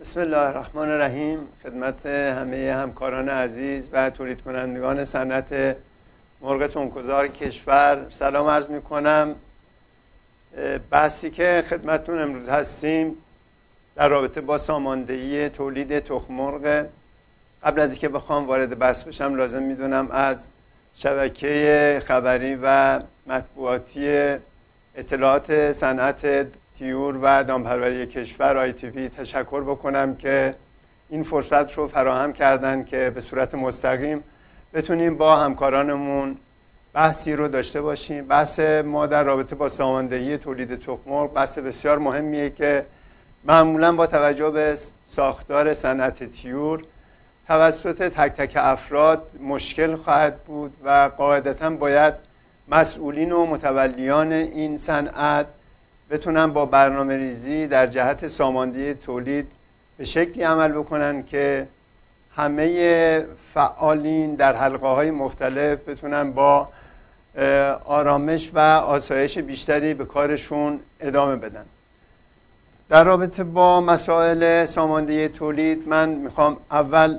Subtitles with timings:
[0.00, 1.38] بسم الله الرحمن الرحیم.
[1.62, 5.76] خدمت همه همکاران عزیز و تولید کنندگان صنعت
[6.40, 8.06] مرغ تنکزار کشور.
[8.10, 9.34] سلام عرض می کنم
[10.90, 13.16] بحثی که خدمتون امروز هستیم
[13.96, 16.86] در رابطه با ساماندهی تولید تخم مرغ
[17.62, 20.46] قبل از اینکه بخوام وارد بحث بشم لازم می‌دونم از
[20.96, 24.36] شبکه خبری و مطبوعاتی
[24.94, 26.46] اطلاعات صنعت
[26.80, 30.54] تیور و دامپروری کشور آی تی تشکر بکنم که
[31.08, 34.22] این فرصت رو فراهم کردن که به صورت مستقیم
[34.74, 36.36] بتونیم با همکارانمون
[36.92, 38.26] بحثی رو داشته باشیم.
[38.26, 42.86] بحث ما در رابطه با ساماندهی تولید تخم بحث بسیار مهمیه که
[43.44, 46.82] معمولا با توجه به ساختار صنعت تیور
[47.46, 52.14] توسط تک تک افراد مشکل خواهد بود و قاعدتا باید
[52.68, 55.46] مسئولین و متولیان این صنعت
[56.10, 59.46] بتونن با برنامه ریزی در جهت ساماندهی تولید
[59.98, 61.66] به شکلی عمل بکنن که
[62.36, 66.68] همه فعالین در حلقه های مختلف بتونن با
[67.84, 71.64] آرامش و آسایش بیشتری به کارشون ادامه بدن.
[72.88, 77.18] در رابطه با مسائل ساماندهی تولید من می‌خوام اول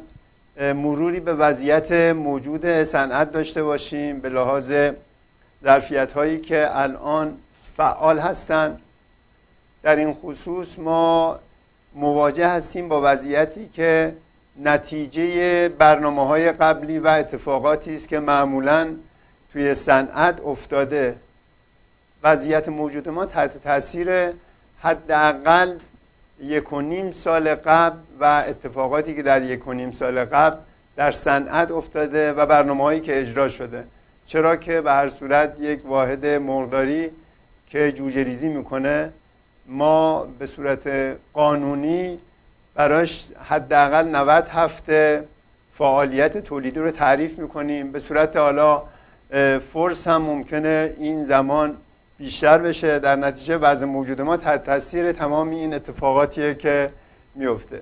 [0.60, 4.74] مروری به وضعیت موجود صنعت داشته باشیم به لحاظ
[5.64, 7.38] ظرفیت هایی که الان
[7.82, 8.80] فعال هستند
[9.84, 11.40] در این خصوص ما
[11.96, 14.14] مواجه هستیم با وضعیتی که
[14.64, 18.88] نتیجه برنامه های قبلی و اتفاقاتی است که معمولا
[19.54, 21.16] توی صنعت افتاده.
[22.24, 24.30] وضعیت موجود ما تحت تاثیر
[24.80, 25.76] حداقل
[26.42, 30.58] یک و نیم سال قبل و اتفاقاتی که در یک و نیم سال قبل
[30.96, 33.84] در صنعت افتاده و برنامه هایی که اجرا شده.
[34.26, 37.12] چرا که به هر صورت یک واحد مقداری
[37.72, 39.10] که جوجه ریزی می‌کنه
[39.68, 40.90] ما به صورت
[41.34, 42.20] قانونی
[42.76, 45.24] براش حداقل 90 هفته
[45.74, 47.92] فعالیت تولیدی رو تعریف می‌کنیم.
[47.92, 48.84] به صورت حالا
[49.74, 51.78] فرس هم ممکنه این زمان
[52.18, 53.00] بیشتر بشه.
[53.00, 56.90] در نتیجه وضع موجود ما تحت تاثیر تمام این اتفاقاتیه که
[57.36, 57.82] میفته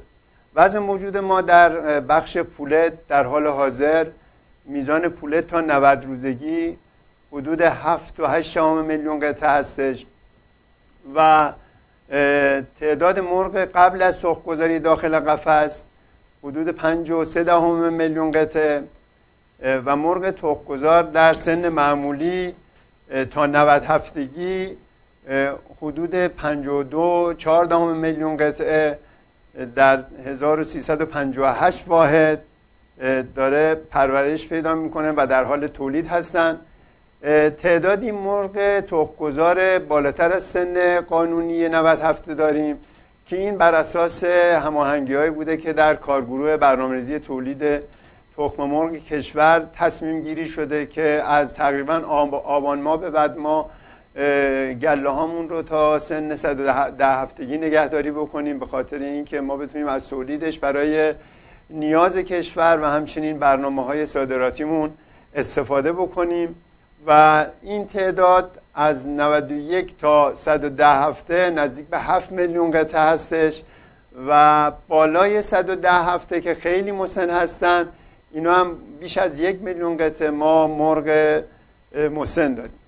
[0.56, 4.06] وضع موجود ما در بخش پولت در حال حاضر
[4.66, 6.78] میزان پولت تا 90 روزگی
[7.32, 10.06] حدود 7 و 8 میلیون قطعه هستش.
[11.16, 11.52] و
[12.80, 15.84] تعداد مرغ قبل از سرخگذاری داخل قفس
[16.44, 18.84] حدود 53 دهم میلیون قطعه
[19.64, 22.56] و مرغ تخمگذار در سن معمولی
[23.32, 24.78] تا 90 هفتگی
[25.82, 29.00] حدود 52 4 دهم میلیون قطعه
[29.76, 32.42] در 1358 واحد
[33.36, 36.60] داره پرورش پیدا می‌کنه و در حال تولید هستند
[37.62, 42.80] تعداد این مرغ تخمگذار بالاتر از سن قانونی 90 هفته داریم
[43.26, 44.24] که این بر اساس
[44.64, 47.82] هماهنگی هایی بوده که در کارگروه برنامه‌ریزی تولید
[48.38, 51.96] تخم مرغ کشور تصمیم گیری شده که از تقریبا
[52.46, 53.70] آبان ما به بعد ما
[54.82, 60.10] گله هامون رو تا سن 110 هفتگی نگهداری بکنیم به خاطر اینکه ما بتونیم از
[60.10, 61.14] تولیدش برای
[61.70, 64.92] نیاز کشور و همچنین برنامه های صادراتیمون
[65.36, 66.56] استفاده بکنیم.
[67.08, 73.62] و این تعداد از 91 تا 110 هفته نزدیک به 7 میلیون قطعه هستش
[74.28, 77.88] و بالای 110 هفته که خیلی مسن هستن
[78.32, 81.42] اینا هم بیش از یک میلیون قطعه ما مرغ
[82.16, 82.80] مسن داریم.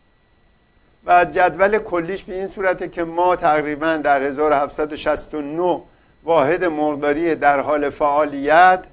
[1.06, 5.82] و جدول کلیش به این صورته که ما تقریبا در 1769
[6.24, 8.84] واحد مرغداری در حال فعالیت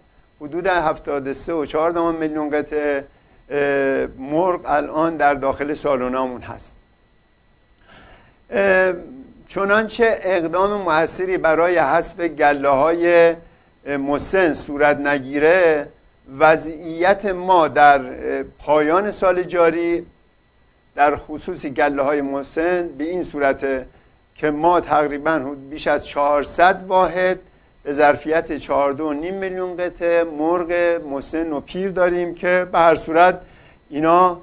[0.41, 3.05] حدود 73 و 4 میلیون قطعه
[4.19, 6.73] مرغ الان در داخل سالونامون هست.
[9.49, 13.35] چنانچه اقدام موثری برای حذف گله های
[13.87, 15.89] مسن صورت نگیره
[16.39, 18.03] وضعیت ما در
[18.43, 20.07] پایان سال جاری
[20.95, 23.67] در خصوص گله های مسن به این صورت
[24.37, 25.39] که ما تقریبا
[25.71, 27.39] بیش از 400 واحد
[27.89, 28.71] به ظرفیت 4.5
[29.33, 33.41] میلیون قطعه مرغ مسن و پیر داریم که به هر صورت
[33.91, 34.41] اینا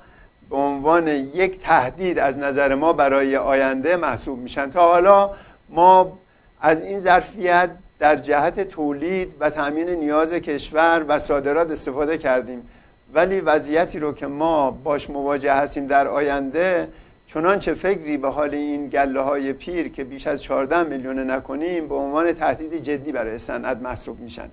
[0.50, 4.72] به عنوان یک تهدید از نظر ما برای آینده محسوب میشن.
[4.72, 5.30] تا حالا
[5.70, 6.18] ما
[6.62, 7.70] از این ظرفیت
[8.00, 12.70] در جهت تولید و تامین نیاز کشور و صادرات استفاده کردیم.
[13.14, 16.88] ولی وضعیتی رو که ما باش مواجه هستیم در آینده
[17.28, 21.96] چنانچه فکری به حال این گله های پیر که بیش از 14 میلیون نکنیم به
[21.96, 24.50] عنوان تهدید جدی برای صنعت محسوب میشن.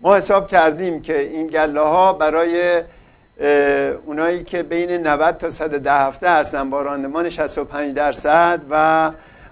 [0.00, 2.82] ما حساب کردیم که این گله ها برای
[4.06, 9.10] اونایی که بین 90 تا 110 هفته هستن با راندمان 65 درصد و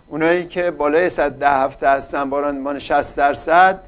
[0.08, 3.80] اونایی که بالای 110 هفته هستن با راندمان 60 درصد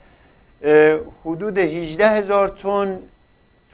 [1.25, 2.98] حدود 18 هزار تن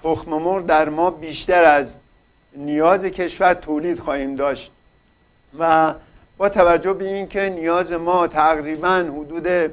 [0.03, 1.91] تخم مرغ در ما بیشتر از
[2.56, 4.73] نیاز کشور تولید خواهیم داشت
[5.59, 5.95] و
[6.37, 9.71] با توجه به اینکه نیاز ما تقریبا حدود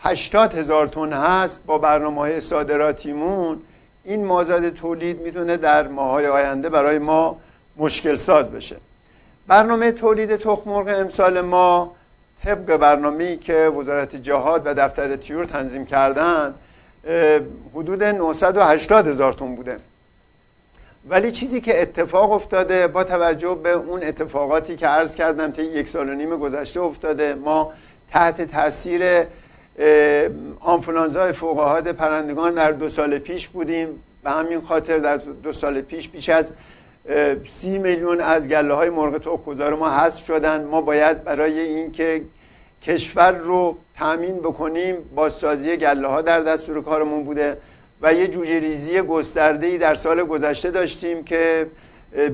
[0.00, 3.60] 80 هزار تن هست با برنامه های صادراتیمون
[4.04, 7.40] این مازاد تولید می‌تونه در ماهای آینده برای ما
[7.76, 8.76] مشکل ساز بشه.
[9.46, 11.94] برنامه تولید تخم مرغ امسال ما
[12.44, 16.54] طبق برنامه‌ای که وزارت جهاد و دفتر تیور تنظیم کردن
[17.74, 19.76] حدود 980 هزار تن بوده.
[21.08, 25.88] ولی چیزی که اتفاق افتاده با توجه به اون اتفاقاتی که عرض کردم طی یک
[25.88, 27.72] سال و نیم گذشته افتاده ما
[28.10, 29.24] تحت تاثیر
[30.60, 33.88] آنفلانزای فوقهاد پرندگان در دو سال پیش بودیم.
[34.24, 36.52] به همین خاطر در دو سال پیش بیش از
[37.60, 42.22] سی میلیون از گله های مرغ تخمگذار ما حذف شدن ما باید برای اینکه
[42.82, 47.56] کشور رو تامین بکنیم بازسازی گله ها در دستور کارمون بوده.
[48.02, 51.66] و یه جوجه ریزی گسترده در سال گذشته داشتیم که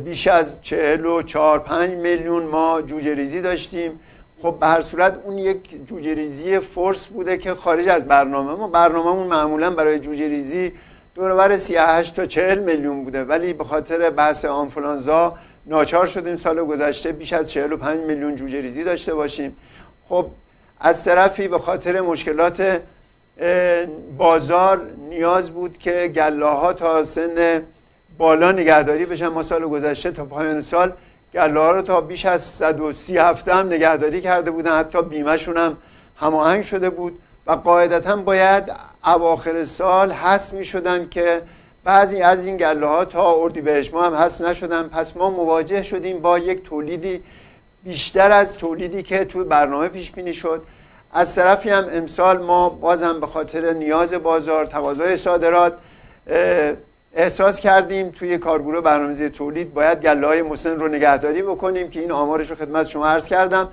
[0.05, 4.01] بیش از چهل و چهار پنج میلیون ما جوجه ریزی داشتیم.
[4.43, 8.69] خب به هر صورت اون یک جوجه ریزی فورس بوده که خارج از برنامه ما.
[8.69, 10.73] برنامهمون معمولا برای جوجه ریزی
[11.15, 13.25] دورور 38 تا 40 میلیون بوده.
[13.25, 15.35] ولی به خاطر بحث آنفلانزا
[15.67, 19.57] ناچار شدیم سال گذشته بیش از 45 میلیون جوجه ریزی داشته باشیم.
[20.09, 20.27] خب
[20.81, 22.81] از طرفی به خاطر مشکلات
[24.17, 27.63] بازار نیاز بود که گله تا سن
[28.19, 29.29] بالا نگهداری بشن.
[29.29, 30.93] ما سال گذشته تا پایان سال
[31.35, 34.79] گله ها رو تا بیش از 130 هفته هم نگهداری کرده بودن.
[34.79, 35.77] حتی بیمهشون هم
[36.17, 38.73] هماهنگ شده بود و قاعدتا باید
[39.07, 41.43] اواخر سال حس می شدن که
[41.85, 44.83] بعضی از این گله ها تا اردیبهشت ما هم حس نشدن.
[44.83, 47.23] پس ما مواجه شدیم با یک تولیدی
[47.85, 50.63] بیشتر از تولیدی که تو برنامه پیش بینی شد.
[51.13, 55.73] از طرفی هم امسال ما بازم به خاطر نیاز بازار تقاضای صادرات
[57.15, 62.13] احساس کردیم توی کارگروه برنامه‌ریزی تولید باید گله های مسن رو نگهداری بکنیم که این
[62.13, 63.69] آمارش رو خدمت شما عرض کردم.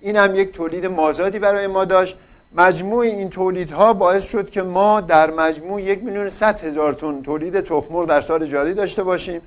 [0.00, 2.18] این هم یک تولید مازادی برای ما داشت.
[2.54, 7.60] مجموع این تولیدها باعث شد که ما در مجموع یک میلیون صد هزار تن تولید
[7.60, 9.40] تخمر در سال جاری داشته باشیم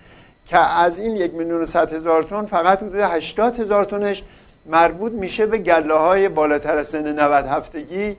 [0.46, 4.24] که از این یک میلیون صد هزار تن فقط حدود 80 هزار تنش
[4.66, 8.18] مربوط میشه به گله های بالاتر از سن 90 هفتگی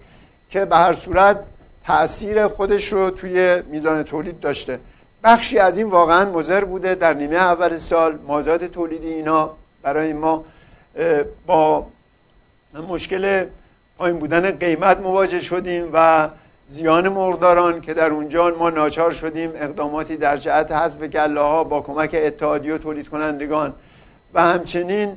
[0.50, 1.38] که به هر صورت
[1.86, 4.78] تاثیر خودش رو توی میزان تولید داشته.
[5.24, 8.18] بخشی از این واقعا مضر بوده در نیمه اول سال.
[8.26, 9.50] مازاد تولیدی اینا
[9.82, 10.44] برای ما
[11.46, 11.86] با
[12.88, 13.44] مشکل
[13.98, 16.28] پایین بودن قیمت مواجه شدیم و
[16.70, 21.80] زیان مقداران که در اونجا ما ناچار شدیم اقداماتی در جهت حذف گله ها با
[21.80, 23.74] کمک اتحادیه و تولید کنندگان
[24.34, 25.16] و همچنین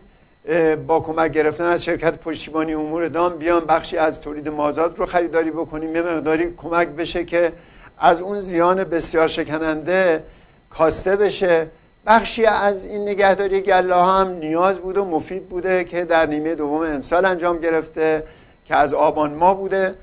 [0.88, 5.52] با کمک گرفتن از شرکت پشتیبانی امور دام بیان بخشی از تولید مازاد رو خریداری
[5.52, 5.96] بکنیم.
[5.96, 7.52] یه مقداری کمک بشه که
[8.00, 10.24] از اون زیان بسیار شکننده
[10.70, 11.68] کاسته بشه.
[12.06, 16.82] بخشی از این نگهداری گله هم نیاز بود و مفید بوده که در نیمه دوم
[16.82, 18.24] امسال انجام گرفته
[18.66, 19.96] که از آبان ما بوده.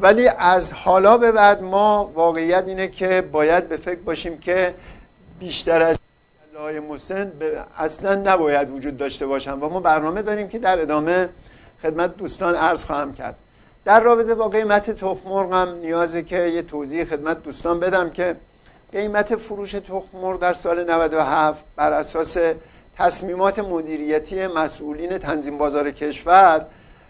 [0.00, 4.74] ولی از حالا به بعد ما واقعیت اینه که باید به فکر باشیم که
[5.40, 5.96] بیشتر از
[6.58, 7.32] های مسن
[7.78, 11.28] اصلا نباید وجود داشته باشن و ما برنامه داریم که در ادامه
[11.82, 13.36] خدمت دوستان عرض خواهم کرد.
[13.84, 18.36] در رابطه با قیمت تخم مرغ نیازه که یه توضیح خدمت دوستان بدم که
[18.92, 22.36] قیمت فروش تخم مرغ در سال 97 بر اساس
[22.98, 26.66] تصمیمات مدیریتی مسئولین تنظیم بازار کشور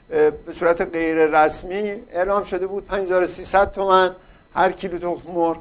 [0.09, 4.11] به صورت غیر رسمی اعلام شده بود 5300 تومن
[4.55, 5.59] هر کیلو تخم مرغ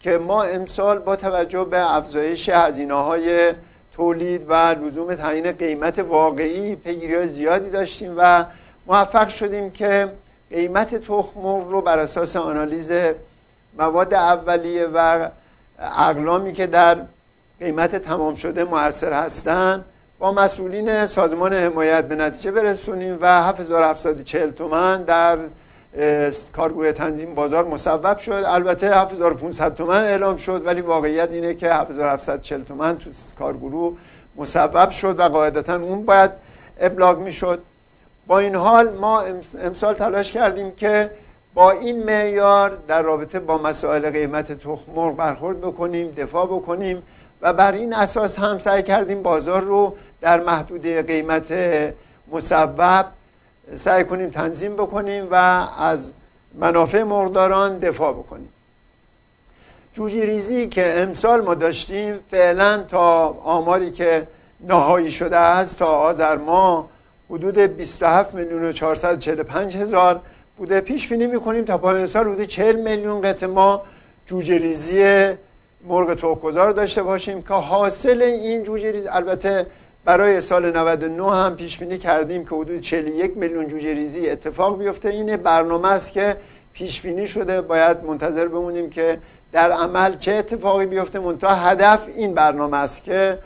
[0.00, 3.52] که ما امسال با توجه به افزایش هزینه های
[3.92, 8.44] تولید و لزوم تعیین قیمت واقعی پیگیری زیادی داشتیم و
[8.86, 10.08] موفق شدیم که
[10.50, 12.92] قیمت تخم رو بر اساس آنالیز
[13.78, 15.28] مواد اولیه و
[15.78, 16.96] اقلامی که در
[17.60, 19.84] قیمت تمام شده موثر هستند
[20.18, 25.38] با مسئولین سازمان حمایت به نتیجه برسونیم و 7740 تومن در
[26.56, 28.42] کارگروه تنظیم بازار مصوب شد.
[28.46, 33.96] البته 7500 تومن اعلام شد ولی واقعیت اینه که 7740 تومن تو کارگروه
[34.36, 36.30] مصوب شد و قاعدتا اون باید
[36.80, 37.62] ابلاغ می‌شد.
[38.26, 39.24] با این حال ما
[39.62, 41.10] امسال تلاش کردیم که
[41.54, 47.02] با این معیار در رابطه با مسائل قیمت تخم مرغ برخورد بکنیم دفاع بکنیم
[47.42, 51.52] و بر این اساس هم سعی کردیم بازار رو در محدوده قیمت
[52.32, 53.04] مصوب
[53.74, 55.34] سعی کنیم تنظیم بکنیم و
[55.78, 56.12] از
[56.54, 58.48] منافع مقداران دفاع بکنیم.
[59.92, 64.26] جوجی ریزی که امسال ما داشتیم فعلا تا آماری که
[64.68, 66.90] نهایی شده است تا آذر ما
[67.30, 70.20] حدود 27 میلیون و 445 هزار
[70.56, 70.80] بوده.
[70.80, 73.82] پیش بینی می‌کنیم تا پایان سال حدود 40 میلیون قطع ما
[74.26, 75.32] جوجه ریزی
[75.84, 79.66] مرغ توکگذار داشته باشیم که حاصل این جوجه ریزی البته
[80.04, 85.08] برای سال 99 هم پیش بینی کردیم که حدود 41 میلیون جوجه ریزی اتفاق بیفته.
[85.08, 86.36] این برنامه است که
[86.72, 87.60] پیش بینی شده.
[87.60, 89.18] باید منتظر بمونیم که
[89.52, 91.18] در عمل چه اتفاقی بیفته.
[91.18, 93.38] منتها هدف این برنامه است که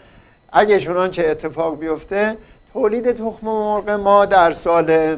[0.52, 2.36] اگه چنان چه اتفاق بیفته
[2.72, 5.16] تولید تخم مرغ ما در سال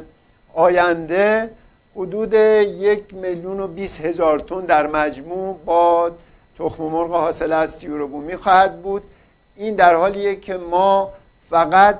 [0.54, 1.50] آینده
[1.96, 6.10] حدود یک میلیون و بیس هزار تن در مجموع با
[6.58, 9.02] تخم مرغ حاصل از تیوروبومی خواهد بود.
[9.56, 11.12] این در حالیه که ما
[11.50, 11.98] فقط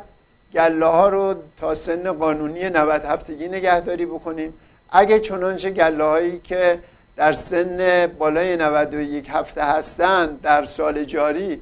[0.55, 4.55] گله ها رو تا سن قانونی 90 هفتگی نگهداری بکنیم.
[4.91, 6.79] اگه چنانچه گله هایی که
[7.17, 11.61] در سن بالای 91 هفته هستند در سال جاری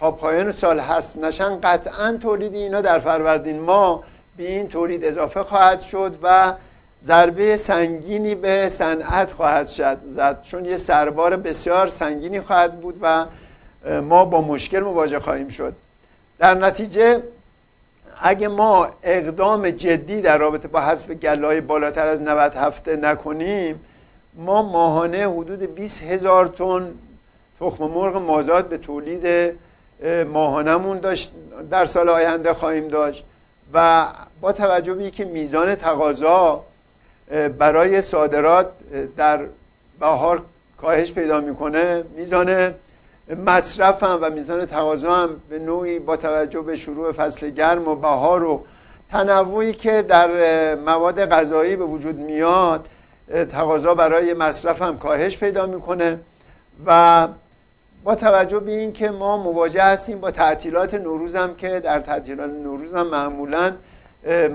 [0.00, 4.04] تا پایان سال هست نشن قطعا تولید اینا در فروردین ما
[4.36, 6.52] به این تولید اضافه خواهد شد و
[7.04, 10.42] ضربه سنگینی به صنعت خواهد شد زد.
[10.42, 13.26] چون یه سربار بسیار سنگینی خواهد بود و
[14.02, 15.74] ما با مشکل مواجه خواهیم شد.
[16.42, 17.22] در نتیجه
[18.20, 23.80] اگه ما اقدام جدی در رابطه با حذف گله بالاتر از 90 هفته نکنیم
[24.34, 26.94] ما ماهانه حدود 20 هزار تن
[27.60, 29.54] تخم مرغ مازاد به تولید
[30.32, 31.32] ماهانمون داشت
[31.70, 33.24] در سال آینده خواهیم داشت
[33.74, 34.06] و
[34.40, 36.64] با توجه به که میزان تقاضا
[37.58, 38.66] برای صادرات
[39.16, 39.40] در
[40.00, 40.42] بهار
[40.76, 42.74] کاهش پیدا می‌کنه میزان
[43.34, 47.94] مصرف هم و میزان تقاضا هم به نوعی با توجه به شروع فصل گرم و
[47.94, 48.64] بهار و
[49.10, 52.88] تنوعی که در مواد غذایی به وجود میاد
[53.50, 56.18] تقاضا برای مصرف هم کاهش پیدا می‌کنه
[56.86, 57.28] و
[58.04, 62.94] با توجه به اینکه ما مواجه هستیم با تعطیلات نوروز هم که در تعطیلات نوروز
[62.94, 63.72] هم معمولا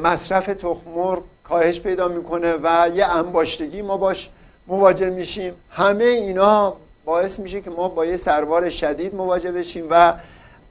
[0.03, 4.29] مصرف تخمر کاهش پیدا می‌کنه و یه انباشتگی ما باش
[4.67, 5.53] مواجه میشیم.
[5.71, 6.73] همه اینا
[7.07, 10.13] باعث میشه که ما با یه سربار شدید مواجه بشیم و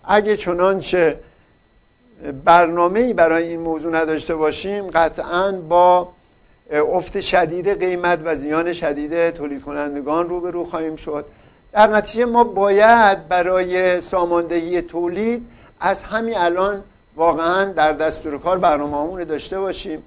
[0.04, 1.18] اگه چنانچه
[2.44, 6.08] برنامه ای برای این موضوع نداشته باشیم قطعا با
[6.72, 11.24] افت شدید قیمت و زیان شدید تولید کنندگان روبرو خواهیم شد.
[11.72, 15.46] در نتیجه ما باید برای ساماندهی تولید
[15.80, 16.82] از همین الان
[17.16, 20.02] واقعا در دستور کار برنامه داشته باشیم.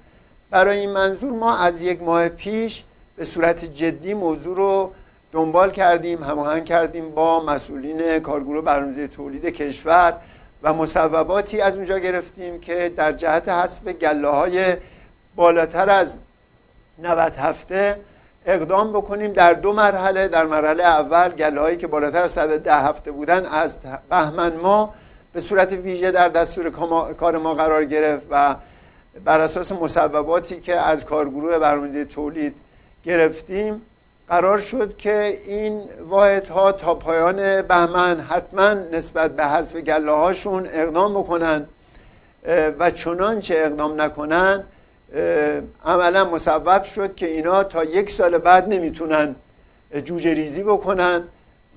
[0.50, 2.84] برای این منظور ما از یک ماه پیش
[3.16, 4.92] به صورت جدی موضوع رو
[5.32, 10.14] دنبال کردیم هماهنگ کردیم با مسئولین کارگروه برنامه‌ریزی تولید کشور
[10.64, 14.78] و مصوباتی از اونجا گرفتیم که در جهت حذف گله های
[15.36, 16.18] بالاتر از
[17.00, 18.00] 90 هفته
[18.46, 19.34] اقدام بکنیم.
[19.34, 23.78] در دو مرحله در مرحله اول گله هایی که بالاتر از 110 هفته بودن از
[24.10, 24.94] بهمن ما
[25.34, 26.70] به صورت ویژه در دستور
[27.14, 28.56] کار ما قرار گرفت و
[29.26, 32.56] بر اساس مصوباتی که از کارگروه برنامه‌ریزی تولید
[33.06, 33.82] گرفتیم
[34.30, 41.14] قرار شد که این واحدها تا پایان بهمن حتما نسبت به حذف گله هاشون اقدام
[41.14, 41.66] بکنن
[42.80, 44.64] و چنانچه اقدام نکنن
[45.86, 49.36] عملا مصوب شد که اینا تا یک سال بعد نمی‌تونن
[50.06, 51.24] جوجه ریزی بکنن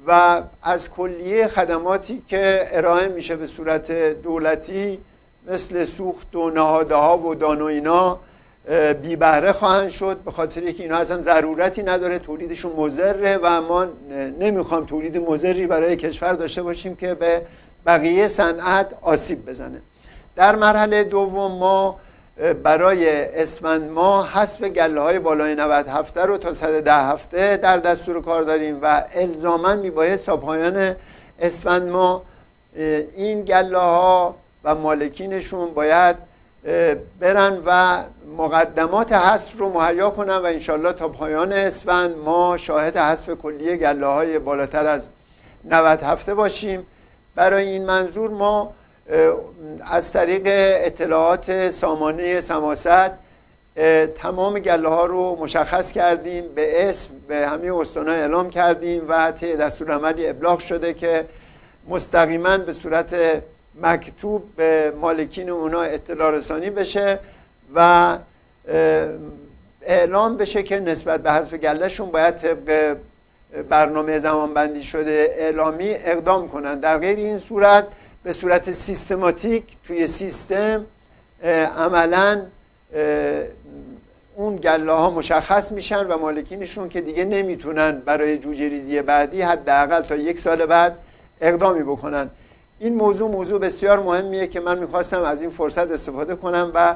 [0.06, 3.92] و از کلیه خدماتی که ارائه میشه به صورت
[4.22, 4.98] دولتی
[5.46, 8.18] مثل سوخت و نهاده ها و دان و اینا
[9.02, 10.16] بی بهره خواهند شد.
[10.24, 12.18] به خاطر که اینا اصلا ضرورتی نداره.
[12.18, 13.86] تولیدشون مزره و ما
[14.40, 17.42] نمی‌خوام تولید مزری برای کشور داشته باشیم که به
[17.86, 19.80] بقیه صنعت آسیب بزنه.
[20.36, 21.98] در مرحله دوم ما
[22.62, 28.22] برای اسفند ما حذف گله های بالای 90 هفته رو تا 110 هفته در دستور
[28.22, 30.96] کار داریم و الزاما میبایست تا پایان
[31.40, 32.22] اسفند ما
[33.16, 36.16] این گله ها و مالکینشون باید
[37.20, 38.02] برن و
[38.38, 44.06] مقدمات حذف رو مهیا کنن و انشالله تا پایان اسفند ما شاهد حذف کلیه گله
[44.06, 45.08] های بالاتر از
[45.64, 46.86] 90 هفته باشیم.
[47.34, 48.72] برای این منظور ما
[49.90, 50.42] از طریق
[50.86, 53.10] اطلاعات سامانه سماست
[54.14, 59.56] تمام گله ها رو مشخص کردیم به اسم به همه استانها اعلام کردیم و طی
[59.56, 61.24] دستور عملی ابلاغ شده که
[61.88, 63.42] مستقیما به صورت
[63.80, 67.18] مکتوب به مالکین اونا اطلاع رسانی بشه
[67.74, 68.18] و
[69.82, 72.96] اعلام بشه که نسبت به حذف گلهشون باید طبق
[73.68, 76.80] برنامه زمان بندی شده اعلامی اقدام کنن.
[76.80, 77.86] در غیر این صورت
[78.22, 80.86] به صورت سیستماتیک توی سیستم
[81.76, 82.42] عملا
[84.36, 90.00] اون گله ها مشخص میشن و مالکینشون که دیگه نمی‌تونن برای جوجه ریزی بعدی حداقل
[90.00, 90.98] تا یک سال بعد
[91.40, 92.30] اقدامی بکنن.
[92.82, 96.94] این موضوع موضوع بسیار مهمیه که من می‌خواستم از این فرصت استفاده کنم و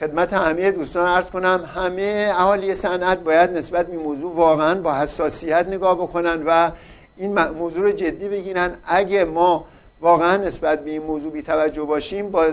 [0.00, 1.70] خدمت همه دوستان ارز کنم.
[1.74, 6.70] همه اهالی صنعت باید نسبت به موضوع واقعا با حساسیت نگاه بکنن و
[7.16, 8.74] این موضوع رو جدی بگیرن.
[8.86, 9.64] اگه ما
[10.00, 12.46] واقعا نسبت به این موضوع بی توجه باشیم با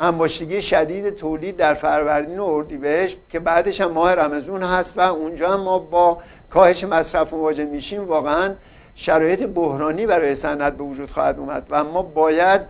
[0.00, 5.50] انباشتگی شدید تولید در فروردین و اردیبهشت که بعدش هم ماه رمزون هست و اونجا
[5.50, 6.18] هم ما با
[6.50, 8.54] کاهش مصرف مواجه میشیم واقعا
[9.00, 12.60] شرایط بحرانی برای صنعت به وجود خواهد اومد و ما باید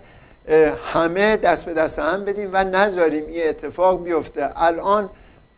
[0.93, 4.51] همه دست به دست هم بدیم و نذاریم این اتفاق بیفته.
[4.57, 5.11] الان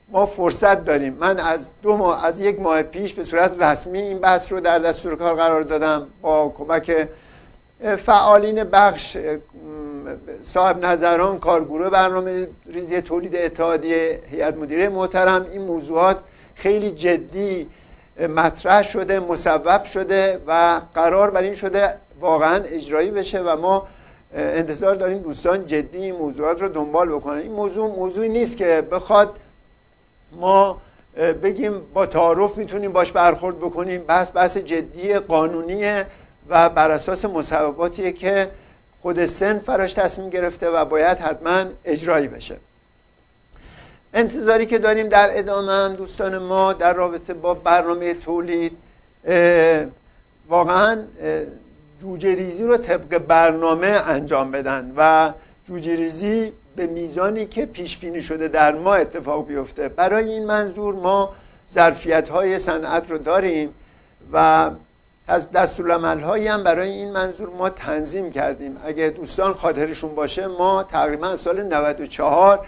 [0.09, 1.17] ما فرصت داریم.
[1.21, 4.79] من از دو ماه از یک ماه پیش به صورت رسمی این بحث رو در
[4.79, 7.09] دستور کار قرار دادم با کمک
[7.97, 9.17] فعالین بخش
[10.43, 15.47] صاحب نظران کارگروه برنامه ریزی تولید اتحادیه هیئت مدیره محترم.
[15.53, 16.17] این موضوعات
[16.55, 17.67] خیلی جدی
[18.29, 23.87] مطرح شده مصوب شده و قرار بر این شده واقعا اجرایی بشه و ما
[24.35, 27.39] انتظار داریم دوستان جدی این موضوعات رو دنبال بکنن.
[27.39, 29.37] این موضوع موضوعی نیست که بخواد
[30.33, 30.81] ما
[31.43, 34.03] بگیم با تعارف می‌تونیم باش برخورد بکنیم.
[34.03, 36.07] بحث بحث جدی قانونیه
[36.49, 38.51] و بر اساس مصوباتیه که
[39.03, 42.57] خود سن فراش تصمیم گرفته و باید حتما اجرایی بشه.
[44.15, 48.77] انتظاری که داریم در ادامه هم دوستان ما در رابطه با برنامه تولید
[50.49, 51.03] واقعا
[52.01, 55.33] جوجه ریزی رو طبق برنامه انجام بدن و
[55.65, 59.89] جوجه ریزی به میزانی که پیش بینی شده در ما اتفاق بیفته.
[59.89, 61.33] برای این منظور ما
[61.73, 63.75] ظرفیت های صنعت رو داریم
[64.33, 64.71] و
[65.29, 68.77] از دستورالعمل هایی هم برای این منظور ما تنظیم کردیم.
[68.85, 72.67] اگه دوستان خاطرشون باشه ما تقریبا سال 94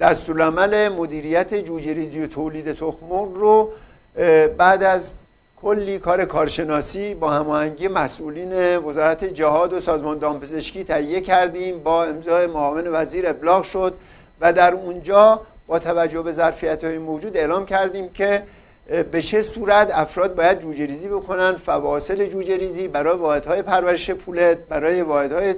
[0.00, 3.70] دستورالعمل مدیریت جوجه ریزی و تولید تخم رو
[4.58, 5.12] بعد از
[5.62, 12.46] کلی کار کارشناسی با هماهنگی مسئولین وزارت جهاد و سازمان دامپزشکی تهیه کردیم با امضای
[12.46, 13.94] معاون وزیر ابلاغ شد
[14.40, 18.42] و در اونجا با توجه به ظرفیت های موجود اعلام کردیم که
[19.12, 24.58] به چه صورت افراد باید جوجه ریزی بکنن فواصل جوجه ریزی برای واحدهای پرورش پولت
[24.58, 25.54] برای واحدهای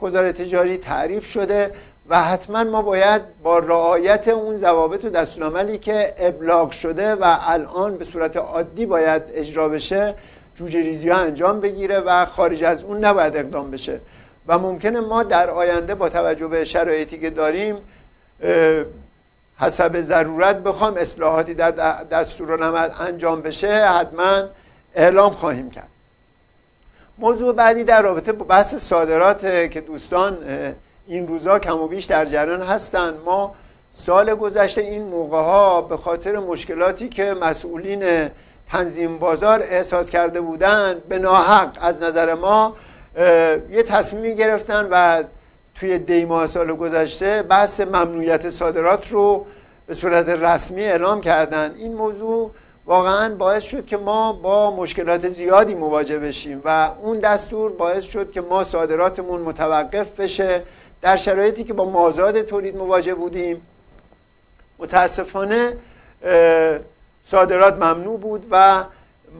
[0.00, 1.70] گذار تجاری تعریف شده
[2.08, 7.96] و حتما ما باید با رعایت اون ضوابط و دستورالعملی که ابلاغ شده و الان
[7.96, 10.14] به صورت عادی باید اجرا بشه
[10.54, 14.00] جوجه ریزی ها انجام بگیره و خارج از اون نباید اقدام بشه.
[14.46, 17.76] و ممکنه ما در آینده با توجه به شرایطی که داریم
[19.58, 21.70] حسب ضرورت بخوام اصلاحاتی در
[22.10, 24.42] دستورالعمل انجام بشه حتما
[24.94, 25.88] اعلام خواهیم کرد.
[27.18, 30.38] موضوع بعدی در رابطه با بحث صادرات که دوستان
[31.08, 33.54] این روزا کم و بیش در جریان هستند ما
[33.92, 38.30] سال گذشته این موقع ها به خاطر مشکلاتی که مسئولین
[38.70, 42.76] تنظیم بازار احساس کرده بودند به ناحق از نظر ما
[43.70, 45.22] یه تصمیمی گرفتن و
[45.74, 49.46] توی دی ماه سال گذشته بحث ممنوعیت صادرات رو
[49.86, 51.74] به صورت رسمی اعلام کردن.
[51.78, 52.50] این موضوع
[52.86, 58.32] واقعا باعث شد که ما با مشکلات زیادی مواجه بشیم و اون دستور باعث شد
[58.32, 60.62] که ما صادراتمون متوقف بشه.
[61.02, 63.62] در شرایطی که با مازاد تولید مواجه بودیم.
[64.78, 65.72] متاسفانه
[67.26, 68.84] صادرات ممنوع بود و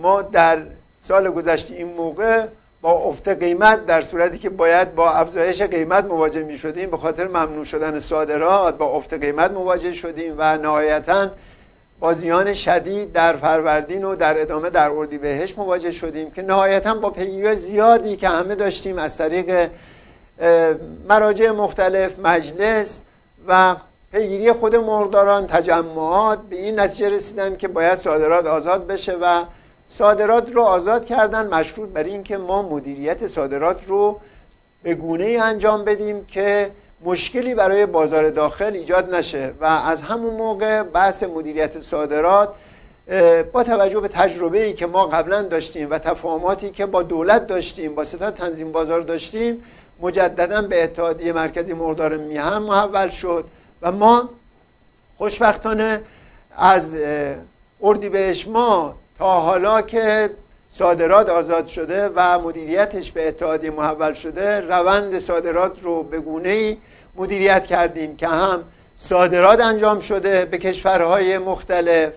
[0.03, 0.59] ما در
[0.99, 2.47] سال گذشته این موقع
[2.81, 7.29] با افت قیمت در صورتی که باید با افزایش قیمت مواجه می شدیم به خاطر
[7.29, 11.31] ممنوع شدن صادرات با افت قیمت مواجه شدیم و نهایتا
[12.01, 17.11] با زیان شدید در فروردین و در ادامه در اردیبهشت مواجه شدیم که نهایتا با
[17.11, 19.71] پیگیری زیادی که همه داشتیم از طریق
[21.09, 23.01] مراجع مختلف مجلس
[23.49, 23.77] و
[24.13, 29.45] پیگیری خود مرداران تجمعات به این نتیجه رسیدن که باید صادرات آزاد بشه و
[29.89, 31.47] صادرات رو آزاد کردن.
[31.47, 34.21] مشروط بر اینکه ما مدیریت صادرات رو
[34.83, 36.71] به گونه ای انجام بدیم که
[37.05, 42.49] مشکلی برای بازار داخل ایجاد نشه و از همون موقع بحث مدیریت صادرات
[43.53, 47.95] با توجه به تجربه ای که ما قبلا داشتیم و تفاهماتی که با دولت داشتیم
[47.95, 49.65] با ستاد تنظیم بازار داشتیم
[50.01, 53.45] مجددا به اتحادیه مرکزی مردار میهم محول شد
[53.83, 54.29] و ما
[55.19, 56.01] خوشبختانه
[56.57, 56.97] از
[57.83, 60.31] اردیبهشت ما تا حالا که
[60.73, 66.77] صادرات آزاد شده و مدیریتش به اتحادیه محول شده روند صادرات رو به گونه ای
[67.17, 68.65] مدیریت کردیم که هم
[68.97, 72.13] صادرات انجام شده به کشورهای مختلف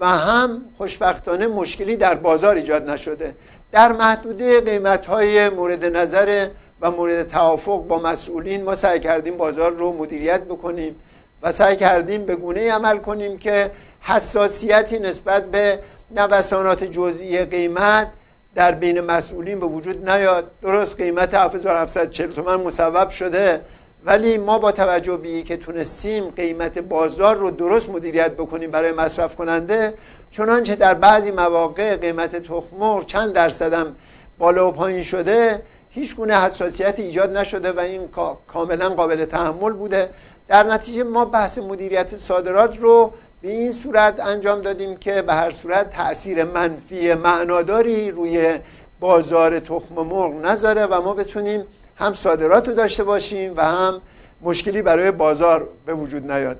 [0.00, 3.34] و هم خوشبختانه مشکلی در بازار ایجاد نشده.
[3.72, 6.48] در محدوده قیمت های مورد نظر
[6.82, 10.96] و مورد توافق با مسئولین ما سعی کردیم بازار رو مدیریت بکنیم
[11.42, 15.78] و سعی کردیم به گونه عمل کنیم که حساسیتی نسبت به
[16.16, 18.08] نوسانات جزئی قیمت
[18.54, 20.50] در بین مسئولین به وجود نیاد.
[20.62, 23.60] درست قیمت 7740 تومن مصوب شده
[24.04, 29.36] ولی ما با توجه به که تونستیم قیمت بازار رو درست مدیریت بکنیم برای مصرف
[29.36, 29.94] کننده
[30.30, 33.96] چنانچه در بعضی مواقع قیمت تخم چند درصدم
[34.38, 35.62] بالا و پایین شده
[35.94, 38.08] هیچ گونه حساسیت ایجاد نشده و این
[38.48, 40.10] کاملا قابل تحمل بوده.
[40.48, 45.50] در نتیجه ما بحث مدیریت صادرات رو به این صورت انجام دادیم که به هر
[45.50, 48.58] صورت تاثیر منفی معناداری روی
[49.00, 51.64] بازار تخم مرغ نذاره و ما بتونیم
[51.96, 54.00] هم صادرات رو داشته باشیم و هم
[54.42, 56.58] مشکلی برای بازار به وجود نیاد.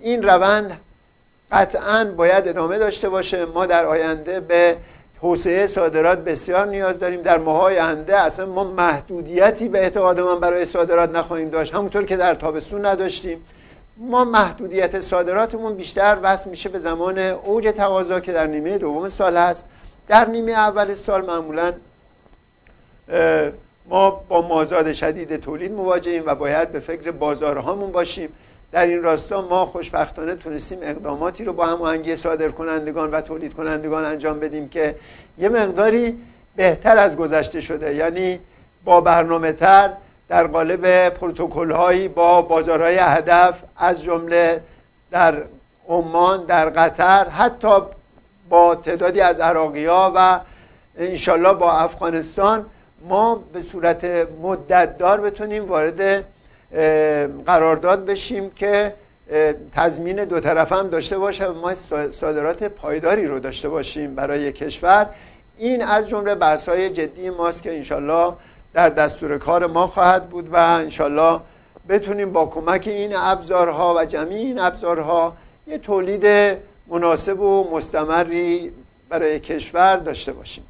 [0.00, 0.80] این روند
[1.52, 3.44] قطعا باید ادامه داشته باشه.
[3.44, 4.76] ما در آینده به
[5.20, 7.22] توسعه صادرات بسیار نیاز داریم.
[7.22, 11.74] در ماهای آینده اصلا ما محدودیتی به اعتقاد من برای صادرات نخواهیم داشت.
[11.74, 13.44] همونطور که در تابستون نداشتیم.
[13.96, 19.36] ما محدودیت صادراتمون بیشتر وصل میشه به زمان اوج تقاضا که در نیمه دوم سال
[19.36, 19.64] هست.
[20.08, 21.72] در نیمه اول سال معمولا
[23.88, 28.28] ما با مازاد شدید تولید مواجهیم و باید به فکر بازارهامون باشیم.
[28.72, 34.04] در این راستا ما خوشبختانه تونستیم اقداماتی رو با هماهنگی صادر کنندگان و تولید کنندگان
[34.04, 34.94] انجام بدیم که
[35.38, 36.18] یه مقداری
[36.56, 37.94] بهتر از گذشته شده.
[37.94, 38.38] یعنی
[38.84, 39.90] با برنامه تر
[40.28, 44.60] در قالب پروتکل هایی با بازارهای هدف از جمله
[45.10, 45.34] در
[45.88, 47.76] عمان در قطر حتی
[48.48, 50.40] با تعدادی از عراقی ها و
[50.98, 52.66] انشالله با افغانستان
[53.08, 54.04] ما به صورت
[54.42, 56.24] مدت دار بتونیم وارد
[57.46, 58.94] قرارداد بشیم که
[59.74, 61.74] تضمین دو طرف هم داشته باشه و ما
[62.10, 65.06] صادرات پایداری رو داشته باشیم برای کشور.
[65.58, 68.32] این از جمله بحث های جدی ماست که انشالله
[68.74, 71.40] در دستور کار ما خواهد بود و انشالله
[71.88, 76.56] بتونیم با کمک این ابزارها و جمعی این ابزارها یه تولید
[76.86, 78.72] مناسب و مستمری
[79.08, 80.64] برای کشور داشته باشیم.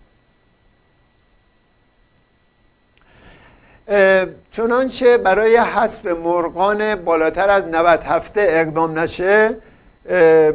[4.52, 9.56] چنانچه برای حذف مرغان بالاتر از 90 هفته اقدام نشه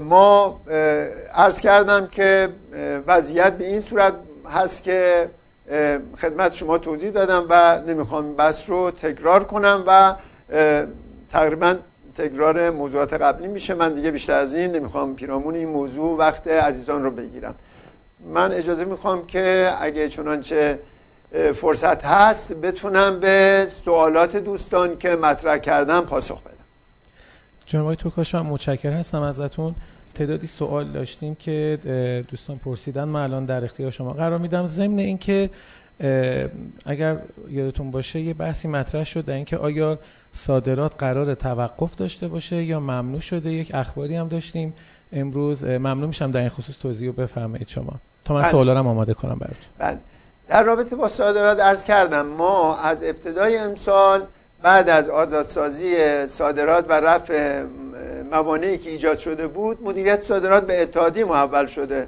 [0.02, 0.62] ما
[1.34, 2.50] عرض کردم که
[3.08, 4.14] وضعیت به این صورت
[4.56, 5.30] هست که
[6.22, 10.14] خدمت شما توضیح دادم و نمی‌خوام بس رو تکرار کنم و
[11.32, 11.76] تقریبا
[12.18, 13.74] تکرار موضوعات قبلی میشه.
[13.74, 17.56] من دیگه بیشتر از این نمی‌خوام پیرامون این موضوع وقت عزیزان رو بگیرم.
[18.34, 20.80] من اجازه می‌خوام که اگه چنانچه
[21.56, 26.52] فرصت هست بتونم به سوالات دوستان که مطرح کردم پاسخ بدم.
[27.66, 29.76] جناب توکاش متشکر هستم ازتون.
[30.16, 31.80] تعدادی سوال داشتیم که
[32.32, 34.66] دوستان پرسیدن من الان در اختیار شما قرار میدم.
[34.66, 35.50] ضمن اینکه
[36.86, 37.18] اگر
[37.50, 40.00] یادتون باشه یه بحثی مطرح شد در اینکه آیا
[40.34, 43.52] صادرات قرار توقف داشته باشه یا ممنوع شده.
[43.52, 44.74] یک اخباری هم داشتیم
[45.14, 45.64] امروز.
[45.64, 47.94] ممنوع میشم در این خصوص توضیح بفرمایید شما.
[48.26, 48.52] تا من بله.
[48.52, 49.68] سوالا رو آماده کنم براتون.
[49.78, 49.98] بله.
[50.48, 54.26] در رابطه با صادرات ارز کردم ما از ابتدای امسال
[54.62, 57.64] بعد از آزادسازی صادرات و رفع
[58.32, 62.08] موانعی که ایجاد شده بود مدیریت صادرات به اتحادی محول شده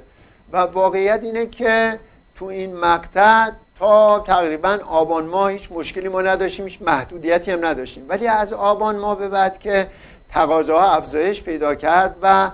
[0.52, 1.98] و واقعیت اینه که
[2.36, 8.04] تو این مقطع تا تقریبا آبان ماه هیچ مشکلی ما نداشتیم هیچ محدودیتی هم نداشتیم.
[8.08, 9.86] ولی از آبان ماه به بعد که
[10.32, 12.50] تقاضاها افزایش پیدا کرد و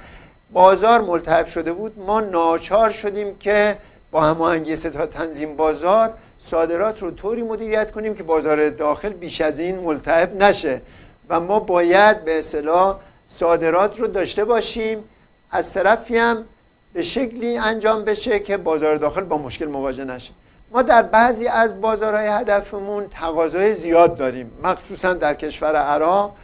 [0.52, 3.76] بازار ملتهب شده بود ما ناچار شدیم که
[4.14, 9.58] با هماهنگی تا تنظیم بازار صادرات رو طوری مدیریت کنیم که بازار داخل بیش از
[9.58, 10.80] این ملتهب نشه.
[11.28, 12.96] و ما باید به اصطلاح
[13.26, 15.04] صادرات رو داشته باشیم.
[15.50, 16.44] از طرفی هم
[16.92, 20.32] به شکلی انجام بشه که بازار داخل با مشکل مواجه نشه.
[20.70, 26.34] ما در بعضی از بازارهای هدفمون تقاضای زیاد داریم مخصوصا در کشور عراق.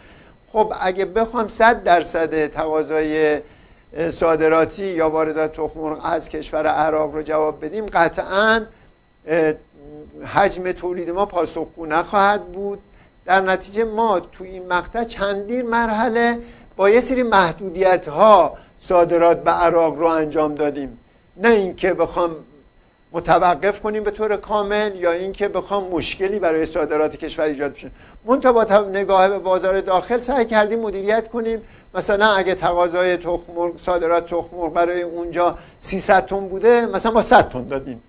[0.53, 3.41] خب اگه بخوام 100 درصد تقاضای
[4.11, 8.61] صادراتی یا واردات تخم از کشور عراق رو جواب بدیم قطعا
[10.25, 12.79] حجم تولید ما پاسخگو نخواهد بود.
[13.25, 16.39] در نتیجه ما تو این مقطع چندین مرحله
[16.77, 20.99] با یه سری محدودیت ها صادرات به عراق رو انجام دادیم.
[21.37, 22.37] نه اینکه بخوام
[23.13, 27.91] متوقف کنیم به طور کامل یا اینکه بخوام مشکلی برای صادرات کشور ایجاد بشه.
[28.25, 31.63] منتها با نگاه به بازار داخل سعی کردیم مدیریت کنیم.
[31.95, 37.69] مثلا اگه تقاضای تخم صادرات تخم برای اونجا 300 تن بوده مثلا ما 100 تن
[37.69, 38.03] دادیم.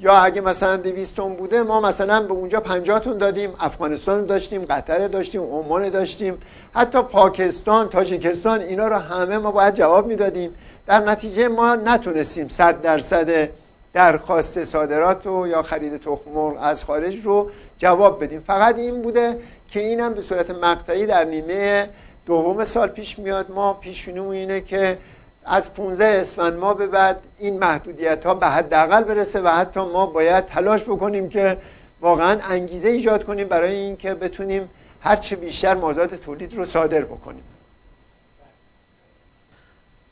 [0.00, 3.54] یا اگه مثلا 200 تن بوده ما مثلا به اونجا 50 تن دادیم.
[3.60, 6.38] افغانستان داشتیم قطر داشتیم عمان داشتیم.
[6.74, 10.54] حتی پاکستان تاجیکستان اینا رو همه ما باید جواب می‌دادیم.
[10.86, 13.48] در نتیجه ما نتونستیم 100 درصد
[13.92, 18.40] درخواست صادرات رو یا خرید تخم از خارج رو جواب بدیم.
[18.46, 19.38] فقط این بوده
[19.70, 21.88] که اینم به صورت مقطعی در نیمه
[22.28, 24.98] دوم سال پیش میاد ما پیش اینه که
[25.44, 30.06] از 15 اسفند ما به بعد این محدودیت ها به حداقل برسه و حتی ما
[30.06, 31.58] باید تلاش بکنیم که
[32.00, 34.68] واقعا انگیزه ایجاد کنیم برای اینکه بتونیم
[35.00, 37.42] هرچه بیشتر مازاد تولید رو صادر بکنیم.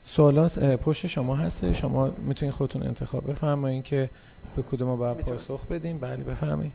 [0.07, 1.73] سوالات پشت شما هسته.
[1.73, 4.11] شما می‌تونید خودتون انتخاب بفرمایید که
[4.57, 6.73] به کدوم باید پاسخ بدیم بله بفرمایید.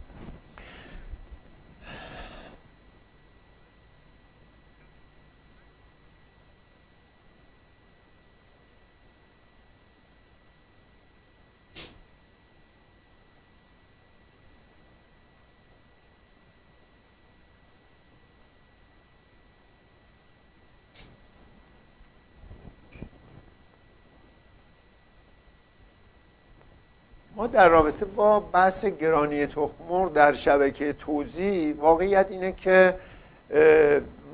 [27.41, 32.95] ما در رابطه با بحث گرانی تخمر در شبکه توزیع واقعیت اینه که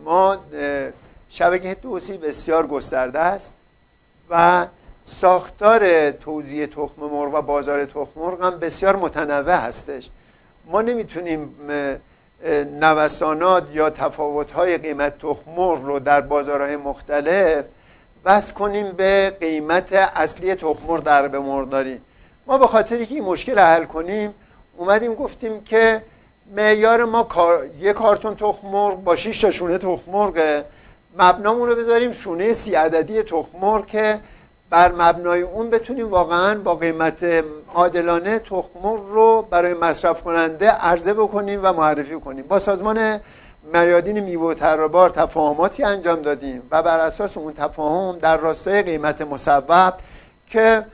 [0.05, 0.37] ما
[1.29, 3.57] شبکه توزیع بسیار گسترده است
[4.29, 4.65] و
[5.03, 10.09] ساختار توزیع تخم مرغ و بازار تخم مرغ هم بسیار متنوع هستش.
[10.65, 11.55] ما نمی‌تونیم
[12.79, 17.65] نوسانات یا تفاوت‌های قیمت تخم مرغ رو در بازارهای مختلف
[18.25, 22.01] بس کنیم به قیمت اصلی تخم مرغ در به مرغداری
[22.47, 24.33] ما به خاطری که این مشکل حل کنیم
[24.77, 26.01] اومدیم گفتیم که
[26.55, 27.65] معیار ما کار...
[27.79, 30.63] یک کارتون تخم مرغ با 6 تا شونه تخم مرغ
[31.17, 34.19] مبنامون رو بذاریم شونه سی عددی تخم مرغ که
[34.69, 37.43] بر مبنای اون بتونیم واقعا با قیمت
[37.75, 42.47] عادلانه تخم مرغ رو برای مصرف کننده عرضه بکنیم و معرفی کنیم.
[42.47, 43.19] با سازمان
[43.73, 49.93] میادین میوه ترابار تفاهماتی انجام دادیم و بر اساس اون تفاهم در راستای قیمت مصوب
[50.49, 50.85] که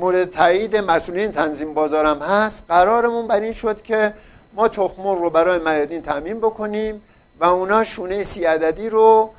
[0.00, 2.64] مورد تایید مسئولین تنظیم بازارم هست.
[2.68, 4.14] قرارمون بر این شد که
[4.54, 7.02] ما تخم رو برای میادین تامین بکنیم
[7.40, 9.30] و اونا شونه سی عددی رو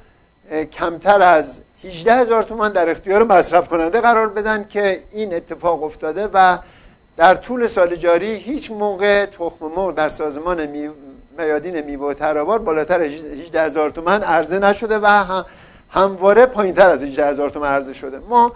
[0.71, 6.29] کمتر از 18 هزار تومان در اختیار مصرف کننده قرار بدن که این اتفاق افتاده
[6.33, 6.57] و
[7.17, 10.89] در طول سال جاری هیچ موقع تخم مرغ در سازمان می...
[11.37, 15.43] میادین میوه و ترابار بالاتر از 18 هزار تومان عرضه نشده و
[15.89, 18.19] همواره پایین تر از 18 هزار تومان عرضه شده.
[18.29, 18.51] ما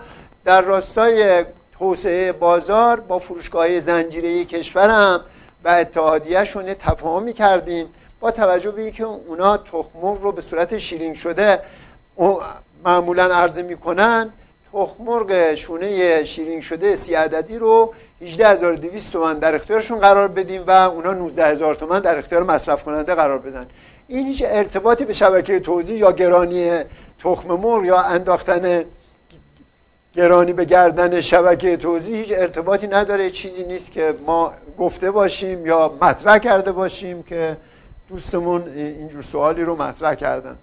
[0.46, 1.46] در راستای
[1.80, 5.22] توسعه بازار با فروشگاه زنجیره کشورم
[5.64, 7.88] و اتحادیهشون تفاهمی کردیم
[8.20, 11.60] با توجه به اینکه اونا تخمر رو به صورت شیرین شده
[12.86, 14.30] معمولا عرضه می‌کنن
[14.74, 21.14] تخمرغ شونه شیرین شده سی عددی رو 18200 تومن در اختیارشون قرار بدیم و اونا
[21.14, 23.68] 19000 تومن در اختیار مصرف کننده قرار بدن.
[24.08, 26.80] این هیچ ارتباطی به شبکه توزیع یا گرانی
[27.24, 28.86] تخم مرغ یا انداختن
[30.16, 33.30] گرانی به گردن شبکه توضیح هیچ ارتباطی نداره.
[33.30, 37.58] چیزی نیست که ما گفته باشیم یا مطرح کرده باشیم که
[38.10, 40.58] دوستمون اینجور سوالی رو مطرح کردن.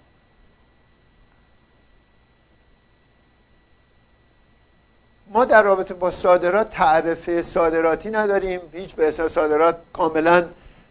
[5.31, 8.59] ما در رابطه با صادرات تعرفه صادراتی نداریم.
[8.71, 10.45] هیچ به صادرات کاملا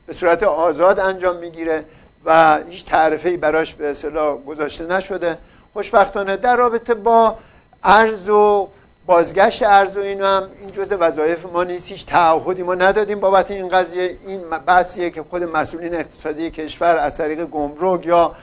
[0.07, 1.85] به صورت آزاد انجام می‌گیره
[2.25, 5.39] و هیچ تعرفه براش به اصطلاح گذاشته نشده.
[5.73, 7.39] خوشبختانه در رابطه با
[7.85, 8.69] ارز و
[9.07, 13.51] بازگشت ارز و اینو هم این جزء وظایف ما نیست هیچ تعهدی ما ندادیم بابت
[13.51, 14.17] این قضیه.
[14.27, 18.35] این بحثیه که خود مسئولین اقتصادی کشور از طریق گمرک یا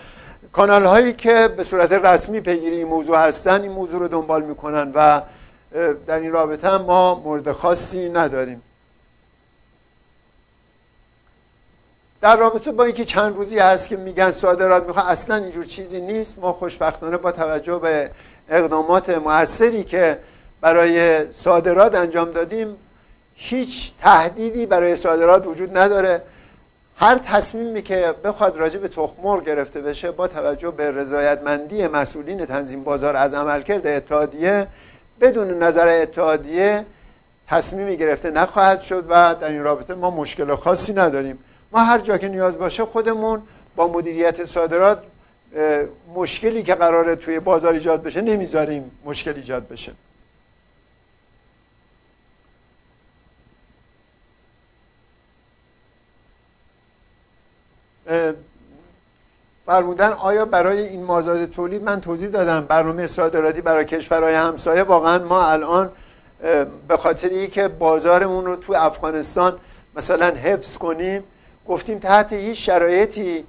[0.52, 4.92] کانال هایی که به صورت رسمی پیگیری این موضوع هستن این موضوع رو دنبال می‌کنن
[4.96, 5.22] و
[6.08, 8.62] در این رابطه ما مورد خاصی نداریم.
[12.22, 16.40] در رابطه با اینکه چند روزی هست که میگن صادرات می‌خوان اصلا اینجور چیزی نیست.
[16.40, 18.12] ما خوشبختانه با توجه به
[18.50, 20.18] اقدامات موثری که
[20.62, 22.76] برای صادرات انجام دادیم
[23.36, 26.22] هیچ تهدیدی برای صادرات وجود نداره.
[26.98, 32.84] هر تصمیمی که بخواد راجع به تخمر گرفته بشه با توجه به رضایتمندی مسئولین تنظیم
[32.84, 34.68] بازار از عملکرد اتحادیه
[35.22, 36.86] بدون نظر اتحادیه
[37.48, 41.40] تصمیمی گرفته نخواهد شد و در این رابطه ما مشکل خاصی نداریم.
[41.72, 43.42] ما هر جا که نیاز باشه خودمون
[43.76, 45.04] با مدیریت صادرات
[46.16, 49.92] مشکلی که قراره توی بازار ایجاد بشه نمی‌ذاریم مشکل ایجاد بشه.
[59.66, 65.24] فرمودن آیا برای این مازاد تولید من توضیح دادم؟ برنامه صادراتی برای کشورهای همسایه واقعا
[65.24, 65.92] ما الان
[66.88, 69.60] به خاطر که بازارمون رو تو افغانستان
[69.96, 71.24] مثلا حفظ کنیم
[71.70, 73.44] گفتیم تحت هیچ شرایطی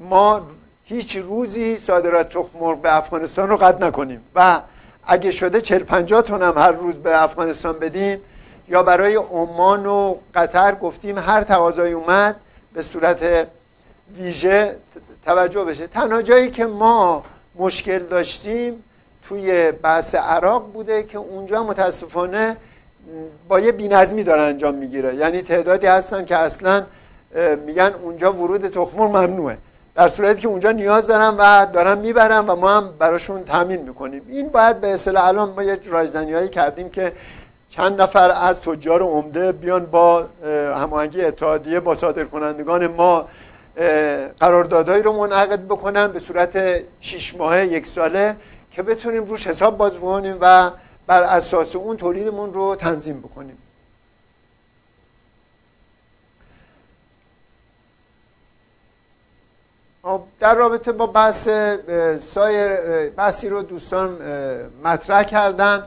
[0.00, 0.40] ما
[0.84, 4.20] هیچ روزی صادرات تخم مرغ به افغانستان رو قطع نکنیم.
[4.34, 4.60] و
[5.06, 8.20] اگه شده 40 50 تن هم هر روز به افغانستان بدیم
[8.68, 12.36] یا برای عمان و قطر گفتیم هر تقاضایی اومد
[12.74, 13.46] به صورت
[14.16, 14.76] ویژه
[15.24, 15.86] توجه بشه.
[15.86, 17.24] تنها جایی که ما
[17.56, 18.84] مشکل داشتیم
[19.28, 22.56] توی بحث عراق بوده که اونجا متاسفانه
[23.48, 25.14] با یه بینظمی داره انجام می‌گیره.
[25.14, 26.84] یعنی تعدادی هستن که اصلا
[27.66, 29.58] میگن اونجا ورود تخمر ممنوعه.
[29.94, 34.22] در صورتی که اونجا نیاز دارن و دارن می‌برن و ما هم براشون تامین می‌کنیم.
[34.28, 37.12] این باید به اصطلاح الان ما یه رایزنی کردیم که
[37.70, 40.26] چند نفر از تجار عمده بیان با
[40.74, 43.28] هماهنگی اتحادیه با صادر کنندگان ما
[44.40, 48.36] قراردادهایی رو منعقد بکنن به صورت شیش ماهه یک ساله
[48.72, 50.70] که بتونیم روش حساب باز بکنیم و
[51.06, 53.58] بر اساس اون تولیدمون رو تنظیم بکنیم
[59.92, 59.93] خب،
[60.40, 61.48] در رابطه با بحث
[62.18, 62.76] سایر
[63.10, 64.18] بحثی رو دوستان
[64.84, 65.84] مطرح کردن.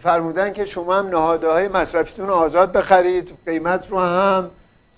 [0.00, 4.50] فرمودن که شما هم نهاده های مصرفیتون رو آزاد بخرید قیمت رو هم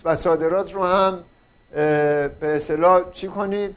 [0.04, 1.24] و صادرات رو هم.
[1.72, 3.76] به اصطلاح چی کنید؟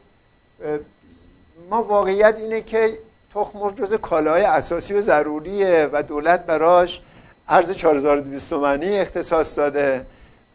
[1.69, 2.99] ما واقعیت اینه که
[3.33, 7.01] تخم مرغ جز کالاهای اساسی و ضروریه و دولت براش
[7.49, 10.05] ارز 4200 تومانی اختصاص داده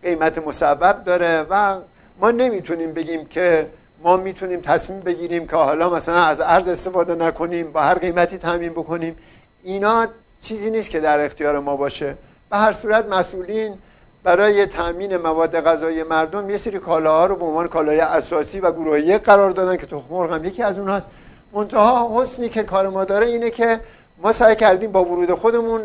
[0.02, 1.76] قیمت مسبب داره و
[2.20, 3.66] ما نمی‌تونیم بگیم که
[4.02, 8.72] ما می‌تونیم تصمیم بگیریم که حالا مثلا از ارز استفاده نکنیم با هر قیمتی تامین
[8.72, 9.16] بکنیم.
[9.62, 10.06] اینا
[10.40, 12.14] چیزی نیست که در اختیار ما باشه.
[12.50, 13.74] به هر صورت مسئولین
[14.22, 19.18] برای تامین مواد غذایی مردم یه سری کالاها رو به عنوان کالای اساسی و گروهی
[19.18, 21.06] قرار دادن که تخم مرغ هم یکی از اونهاست
[21.52, 23.80] منتها حسنی که کار ما داره اینه که
[24.22, 25.80] ما سعی کردیم با ورود خودمون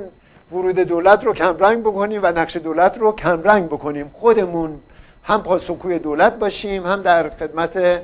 [0.51, 4.11] ورود دولت رو کمرنگ بکنیم و نقش دولت رو کمرنگ بکنیم.
[4.13, 4.79] خودمون
[5.25, 8.01] هم پاسخگوی دولت باشیم هم در خدمت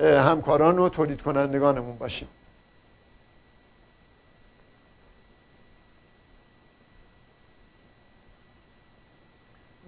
[0.00, 2.28] همکاران و تولید کنندگانمون باشیم.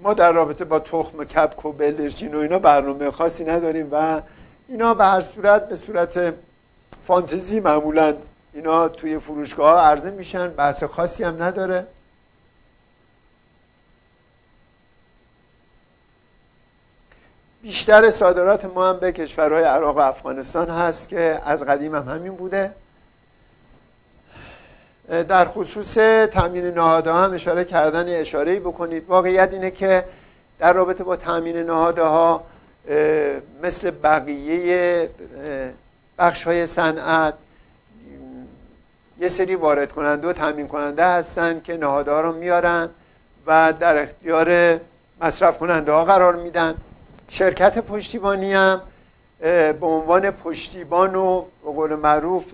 [0.03, 4.21] ما در رابطه با تخم کپک و بلدرچین و اینا برنامه خاصی نداریم و
[4.69, 6.35] اینا به هر صورت به صورت
[7.07, 8.15] فانتزی معمولا
[8.53, 11.87] اینا توی فروشگاه ها عرضه میشن بحث خاصی هم نداره.
[17.65, 22.33] بیشتر صادرات ما هم به کشورهای عراق و افغانستان هست که از قدیم هم همین
[22.33, 22.71] بوده.
[25.09, 25.95] در خصوص
[26.27, 29.05] تامین نهاده ها هم اشاره کردن اشاره بکنید.
[29.09, 30.05] واقعیت اینه که
[30.59, 32.45] در رابطه با تامین نهاده ها
[33.63, 35.09] مثل بقیه
[36.19, 37.35] بخش های صنعت
[39.21, 42.89] یه سری وارد کننده و تامین کننده هستن که نهاده ها رو میارن
[43.47, 44.81] و در اختیار
[45.21, 46.75] مصرف کننده ها قرار میدن.
[47.29, 48.81] شرکت پشتیبانی هم
[49.41, 52.53] به عنوان پشتیبان و به قول معروف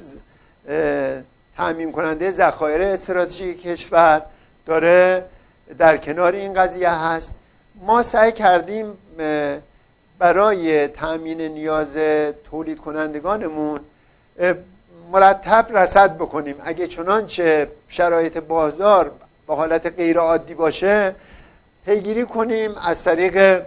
[1.56, 4.22] تامین کننده ذخایر استراتژیک کشور
[4.66, 5.24] داره
[5.78, 7.34] در کنار این قضیه هست.
[7.82, 8.92] ما سعی کردیم
[10.18, 11.98] برای تامین نیاز
[12.50, 13.80] تولید کنندگانمون
[15.12, 16.54] مرتب رسد بکنیم.
[16.64, 19.10] اگه چنانچه شرایط بازار
[19.46, 21.14] با حالت غیر عادی باشه
[21.86, 23.62] پیگیری کنیم از طریق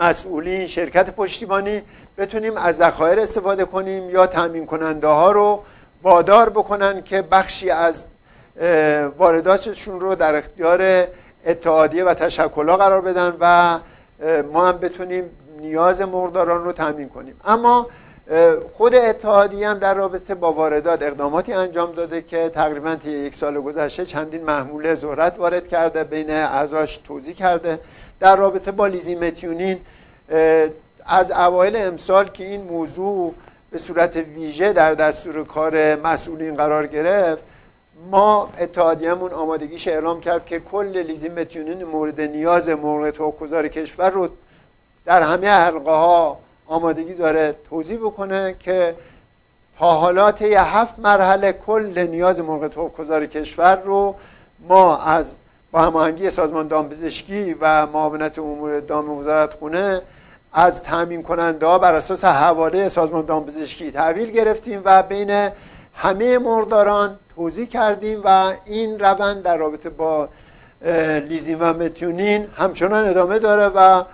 [0.00, 1.82] مسئولین شرکت پشتیبانی
[2.18, 5.62] بتونیم از ذخایر استفاده کنیم یا تامین کننده ها رو
[6.02, 8.04] وادار بکنن که بخشی از
[9.18, 11.06] وارداتشون رو در اختیار
[11.46, 13.78] اتحادیه و تشکلها قرار بدن و
[14.52, 15.24] ما هم بتونیم
[15.60, 17.40] نیاز مقداران رو تامین کنیم.
[17.44, 17.86] اما
[18.72, 23.60] خود اتحادیه هم در رابطه با واردات اقداماتی انجام داده که تقریبا طی یک سال
[23.60, 27.78] گذشته چندین محموله ذرت وارد کرده بین اعضاش توضیح کرده.
[28.20, 29.80] در رابطه با لیزی متیونین
[31.06, 33.34] از اوایل امسال که این موضوع
[33.70, 37.42] به صورت ویژه در دستور کار مسئولین قرار گرفت
[38.10, 44.28] ما اتحادیهمون آمادگیش اعلام کرد که کل لیزی متیونین مورد نیاز موقع توکوزار کشور رو
[45.04, 48.94] در همه حلقه ها آمادگی داره توضیح بکنه که
[49.78, 54.14] تا حالات یه هفت مرحله کل نیاز موقع توکوزار کشور رو
[54.68, 55.36] ما از
[55.72, 60.02] با هماهنگی سازمان دامپزشکی و معاونت امور دام وزارت خونه
[60.52, 65.50] از تامین کننده ها بر اساس حواله سازمان دامپزشکی تحویل گرفتیم و بین
[65.94, 70.28] همه مرداران توضیح کردیم و این روند در رابطه با
[71.28, 74.04] لیزین و متیونین همچنان ادامه داره و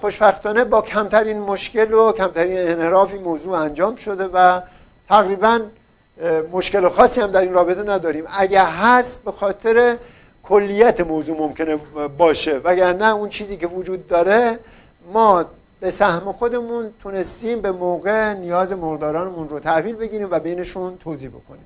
[0.00, 4.60] خوشبختانه با کمترین مشکل و کمترین انحرافی موضوع انجام شده و
[5.08, 5.60] تقریبا
[6.52, 8.24] مشکل خاصی هم در این رابطه نداریم.
[8.38, 9.96] اگر هست به خاطر
[10.42, 11.78] کلیت موضوع ممکنه
[12.18, 14.58] باشه وگرنه اون چیزی که وجود داره
[15.12, 15.44] ما
[15.80, 21.64] به سهم خودمون تونستیم به موقع نیاز مردارانمون رو تحویل بگیریم و بینشون توضیح بکنیم.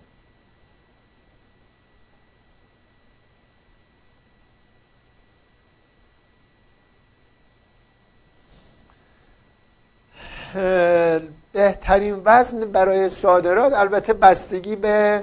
[11.53, 15.23] بهترین وزن برای صادرات البته بستگی به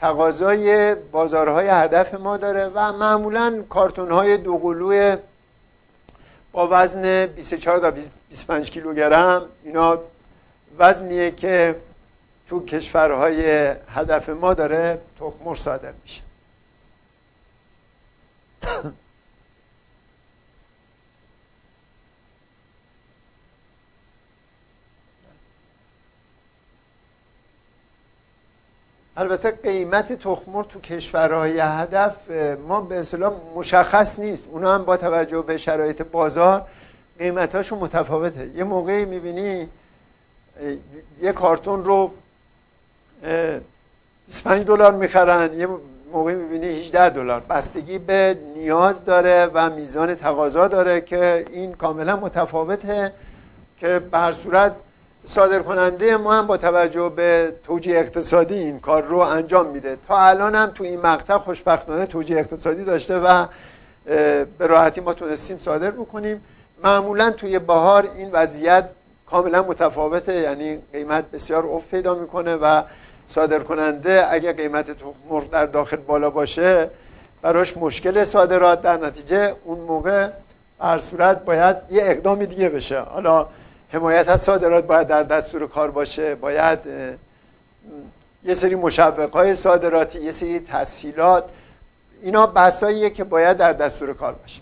[0.00, 5.16] تقاضای بازارهای هدف ما داره و معمولا کارتون های دوقلوی
[6.52, 7.90] با وزن 24 تا
[8.30, 9.98] 25 کیلوگرم اینا
[10.78, 11.76] وزنیه که
[12.48, 16.22] تو کشورهای هدف ما داره تخمر صادر میشه.
[29.20, 32.16] البته قیمت تخمر تو کشورهای هدف
[32.68, 34.42] ما به اصطلاح مشخص نیست.
[34.50, 36.62] اونا هم با توجه به شرایط بازار
[37.18, 38.50] قیمتاشون متفاوته.
[38.56, 39.68] یه موقعی می‌بینی
[41.22, 42.10] یه کارتون رو
[44.26, 45.68] 25 دلار می‌خرن یه
[46.12, 47.40] موقعی می‌بینی 18 دلار.
[47.40, 53.12] بستگی به نیاز داره و میزان تقاضا داره که این کاملا متفاوته
[53.78, 54.72] که به صورت
[55.28, 59.96] صادر کننده ما هم با توجه به توجیه اقتصادی این کار رو انجام میده.
[60.08, 63.46] تا الان هم تو این مقطع خوشبختانه توجیه اقتصادی داشته و
[64.58, 66.44] به راحتی ما تونستیم صادر بکنیم.
[66.84, 68.84] معمولا توی بهار این وضعیت
[69.30, 72.82] کاملا متفاوته یعنی قیمت بسیار افت پیدا می‌کنه و
[73.26, 76.90] صادر کننده اگه قیمت تخم در داخل بالا باشه
[77.42, 80.28] براش مشکل صادرات در نتیجه اون موقع
[80.80, 83.00] هر صورت باید یه اقدامی دیگه بشه.
[83.00, 83.46] حالا
[83.92, 86.34] حمایت از صادرات باید در دستور کار باشه.
[86.34, 86.78] باید
[88.44, 91.50] یه سری مشوق های صادراتی یه سری تسهیلات
[92.22, 94.60] اینا بحثاییه که باید در دستور کار باشه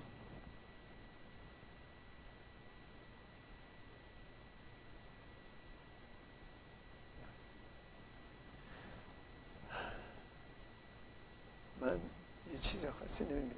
[11.80, 12.00] من
[12.52, 13.54] یه چیز خاصی نمی‌بینم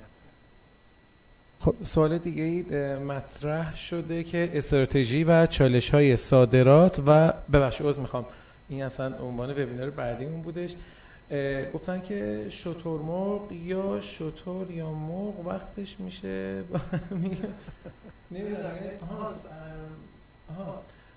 [1.63, 2.63] خب سوال دیگه ای
[2.97, 8.25] مطرح شده که استراتژی و چالش های صادرات و ببخشید عذر می‌خوام.
[8.69, 10.71] این اصلا عنوان وبینار بعدیمون بودش.
[11.75, 16.63] گفتن که شطور مرغ یا شطور یا مرغ وقتش میشه؟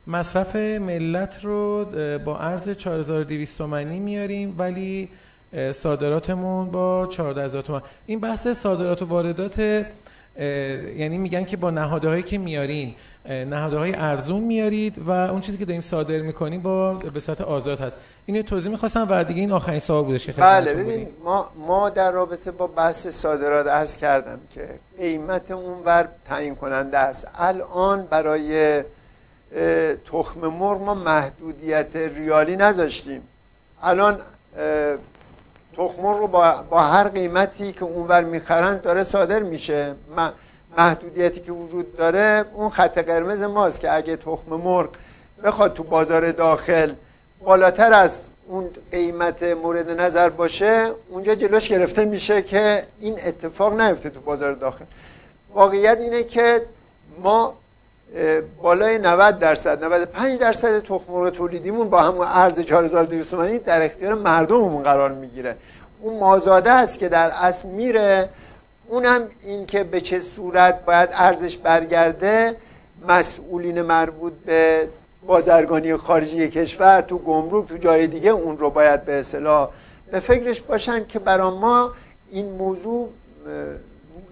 [0.08, 1.86] مصرف ملت رو
[2.26, 5.10] با ارز 4200 تومانی میاریم ولی
[5.72, 7.82] صادراتمون با 14000 تومان.
[8.06, 9.86] این بحث صادرات و واردات
[10.98, 15.82] یعنی میگن که با نهادهایی که میارین نهادهای ارزون میارید و اون چیزی که داریم
[15.82, 17.98] صادر می‌کنیم با به صورت آزاد هست.
[18.26, 22.12] اینو توضیح می‌خواستم و دیگه این آخرین سوال بودش که بله ببین ما ما در
[22.12, 27.28] رابطه با بحث صادرات عرض کردم که قیمت اون ور تعیین کننده است.
[27.38, 28.84] الان برای
[30.12, 33.22] تخم مرغ ما محدودیت ریالی نذاشتیم.
[33.84, 34.20] الان
[35.78, 39.96] تخم رو با, با هر قیمتی که اونور می‌خرن داره صادر میشه.
[40.78, 44.90] محدودیتی که وجود داره اون خط قرمز ماست که اگه تخم مرغ
[45.44, 46.94] بخواد تو بازار داخل
[47.44, 54.10] بالاتر از اون قیمت مورد نظر باشه اونجا جلوش گرفته میشه که این اتفاق نیفته
[54.10, 54.86] تو بازار داخل.
[55.54, 56.62] واقعیت اینه که
[57.24, 57.54] ما
[58.62, 64.14] بالای 90 درصد 95 درصد تخم مرغ تولیدیمون با همون ارز 4200 تومانی در اختیار
[64.14, 65.56] مردممون قرار می‌گیره.
[66.02, 68.30] اون مازاده است که در اصل میره.
[68.88, 72.56] اونم این که به چه صورت باید ارزش برگرده
[73.08, 74.88] مسئولین مربوط به
[75.28, 79.70] بازرگانی خارجی کشور تو گمرک تو جای دیگه اون رو باید به اصطلاح
[80.12, 81.92] به فکرش باشن که برای ما
[82.32, 83.10] این موضوع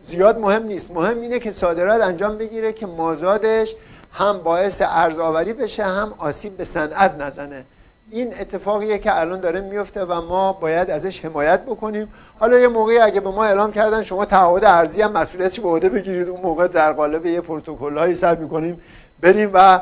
[0.05, 0.91] زیاد مهم نیست.
[0.91, 3.75] مهم اینه که صادرات انجام بگیره که مازادش
[4.13, 7.63] هم باعث ارزآوری بشه هم آسیب به صنعت نزنه.
[8.11, 12.13] این اتفاقیه که الان داره میفته و ما باید ازش حمایت بکنیم.
[12.39, 15.89] حالا یه موقعی اگه به ما اعلام کردن شما تعهد ارزی هم مسئولیتش به عهده
[15.89, 16.29] بگیرید.
[16.29, 18.81] اون موقع در قالب یه پروتکل هایی سر می‌کنیم
[19.21, 19.81] بریم و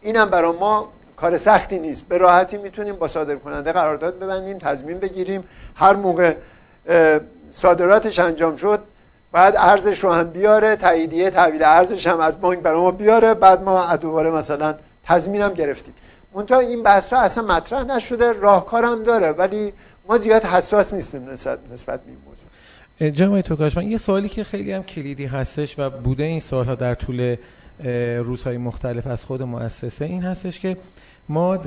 [0.00, 2.08] اینم برای ما کار سختی نیست.
[2.08, 5.44] به راحتی می‌تونیم با صادر کننده قرارداد ببندیم تضمین بگیریم.
[5.74, 6.34] هر موقع
[7.50, 8.80] صادراتش انجام شد
[9.34, 13.34] بعد ارزش رو هم بیاره تاییدیه تحویل ارزش هم از بانک برای ما بیاره.
[13.34, 14.74] بعد ما دوباره مثلا
[15.04, 15.94] تضمینم گرفتیم.
[16.34, 19.72] منتها این بحث ها اصلا مطرح نشده راهکارم داره ولی
[20.08, 23.10] ما زیاد حساس نیستیم نسبت, نسبت به این موضوع.
[23.10, 27.36] جناب توکاشمان یه سوالی که خیلی هم کلیدی هستش و بوده این سوالها در طول
[28.18, 30.76] روزهای مختلف از خود مؤسسه این هستش که
[31.28, 31.58] ما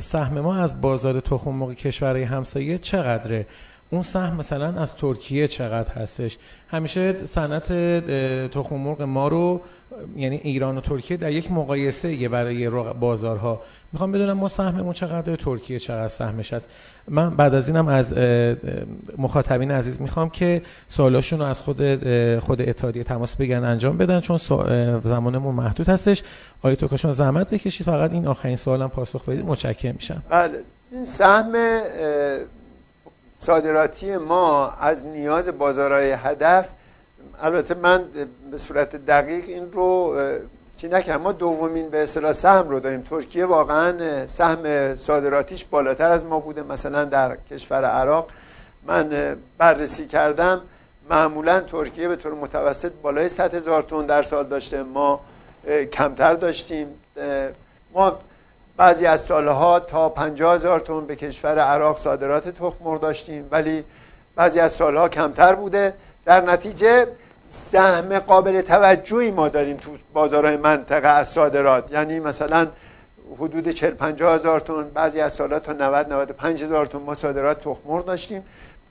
[0.00, 3.46] سهم ما از بازار تخم مرغ کشورهای همسایه چقدره؟
[3.90, 7.72] اون سهم مثلا از ترکیه چقدر هستش؟ همیشه صنعت
[8.50, 9.60] تخم مرغ ما رو
[10.16, 13.60] یعنی ایران و ترکیه در یک مقایسه برای بازارها.
[13.92, 16.68] می‌خوام بدونم ما سهممون چقدر ترکیه چقدر سهمش هست؟
[17.08, 18.14] من بعد از اینم از
[19.18, 22.04] مخاطبین عزیز می‌خوام که سوالاشون رو از خود
[22.38, 24.38] خود اتحادیه تماس بگیرن انجام بدن چون
[25.04, 26.22] زمانمون محدود هستش.
[26.58, 27.86] آقای توکاشون زحمت بکشید.
[27.86, 30.22] فقط این آخرین سوالم پاسخ بدید متشکرم میشم.
[30.30, 30.58] بله.
[31.04, 31.52] سهم
[33.46, 36.68] صادراتی ما از نیاز بازارهای هدف
[37.42, 38.04] البته من
[38.50, 40.16] به صورت دقیق این رو
[40.76, 43.02] چی نکردم ما دومین به اصطلاح سهم رو داریم.
[43.02, 48.30] ترکیه واقعا سهم صادراتیش بالاتر از ما بوده مثلا در کشور عراق.
[48.86, 50.60] من بررسی کردم
[51.10, 54.82] معمولا ترکیه به طور متوسط بالای 100 هزار تن در سال داشته.
[54.82, 55.20] ما
[55.92, 56.86] کمتر داشتیم.
[57.94, 58.18] ما
[58.76, 63.84] بعضی از سالها تا 50 هزار تن به کشور عراق صادرات تخم داشتیم ولی
[64.34, 65.94] بعضی از سالها کمتر بوده.
[66.24, 67.06] در نتیجه
[67.46, 71.92] سهم قابل توجهی ما داریم تو بازارهای منطقه از صادرات.
[71.92, 72.66] یعنی مثلا
[73.38, 77.60] حدود 40 50 هزار تن بعضی از سالها تا 90 95 هزار تن ما صادرات
[77.60, 78.44] تخم داشتیم.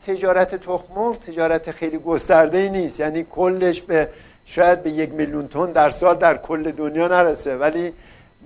[0.07, 2.99] تجارت تخم تجارت خیلی گسترده ای نیست.
[2.99, 4.09] یعنی کلش به
[4.45, 7.55] شاید به یک میلیون تن در سال در کل دنیا نرسه.
[7.55, 7.93] ولی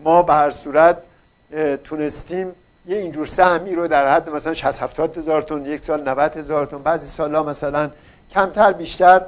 [0.03, 0.97] ما به هر صورت
[1.83, 2.51] تونستیم
[2.87, 6.65] یه اینجور سهمی رو در حد مثلا 60 70 هزار تن یک سال 90 هزار
[6.65, 7.89] تن بعضی سالها مثلا
[8.31, 9.21] کمتر بیشتر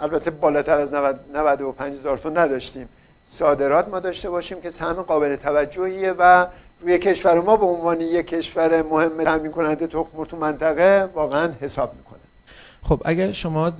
[0.00, 2.88] البته بالاتر از 90 95 هزار تن نداشتیم
[3.30, 6.46] صادرات ما داشته باشیم که سهم قابل توجهیه و
[6.80, 11.94] روی کشور ما به عنوان یک کشور مهم تامین کننده تخم تو منطقه واقعا حساب
[11.94, 12.18] می‌کنه
[12.82, 13.70] خب اگر شما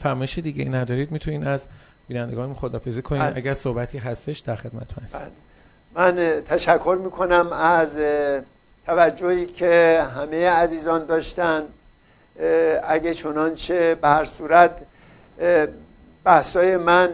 [0.00, 1.66] فرمایش دیگه ندارید می‌تونید از
[2.08, 3.36] بینندگان خدافظی کنید بله.
[3.36, 5.28] اگر صحبتی هستش در خدمتتون هستم بله.
[5.94, 7.98] من تشکر می‌کنم از
[8.86, 11.62] توجهی که همه عزیزان داشتن.
[12.88, 14.70] اگه چنانچه به هر صورت
[16.24, 17.08] بحثای من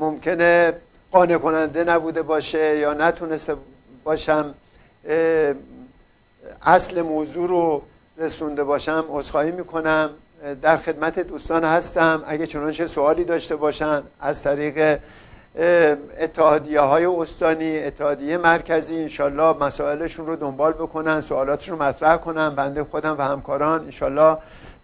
[0.00, 0.72] ممکنه
[1.12, 3.56] قانع کننده نبوده باشه یا نتونسته
[4.04, 4.54] باشم
[6.62, 7.82] اصل موضوع رو
[8.18, 10.10] رسونده باشم عذرخواهی می‌کنم.
[10.62, 12.24] در خدمت دوستان هستم.
[12.26, 14.98] اگه چنانچه سوالی داشته باشن از طریق
[15.56, 22.84] اتحادیه های استانی اتحادیه مرکزی انشالله مسائلشون رو دنبال بکنن سوالاتشون رو مطرح کنن بنده
[22.84, 24.36] خودم و همکاران انشالله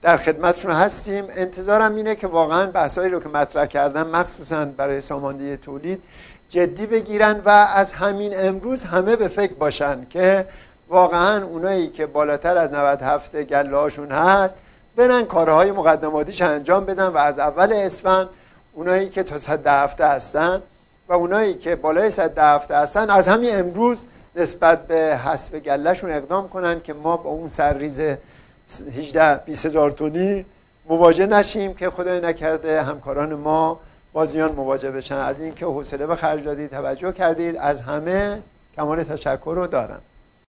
[0.02, 1.24] در خدمتشون هستیم.
[1.30, 6.02] انتظارم اینه که واقعا بحثایی رو که مطرح کردم مخصوصا برای ساماندهی تولید
[6.48, 10.46] جدی بگیرن و از همین امروز همه به فکر باشن که
[10.88, 14.56] واقعا اونایی که بالاتر از 97 گله هاشون هست
[14.96, 18.28] برن کارهای مقدماتیش انجام بدن و از اول اسفند
[18.72, 20.62] اونایی که تا صد هفته هستن
[21.08, 24.02] و اونایی که بالای صد هفته هستن از همین امروز
[24.36, 28.00] نسبت به حسب گلهشون اقدام کنن که ما با اون سرریز
[28.96, 30.44] 18 20 هزار تونی
[30.88, 33.80] مواجه نشیم که خدای نکرده همکاران ما
[34.12, 35.14] بازیان مواجه بشن.
[35.14, 38.42] از اینکه حوصله به خرج دادید توجه کردید از همه
[38.76, 40.00] کمال تشکر رو دارم.